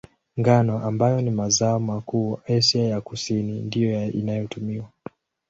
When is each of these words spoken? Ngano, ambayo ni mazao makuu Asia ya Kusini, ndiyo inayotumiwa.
Ngano, 0.39 0.79
ambayo 0.79 1.21
ni 1.21 1.31
mazao 1.31 1.79
makuu 1.79 2.39
Asia 2.47 2.87
ya 2.87 3.01
Kusini, 3.01 3.61
ndiyo 3.61 4.03
inayotumiwa. 4.11 4.89